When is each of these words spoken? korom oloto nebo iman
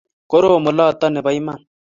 korom 0.29 0.63
oloto 0.71 1.05
nebo 1.09 1.29
iman 1.39 1.59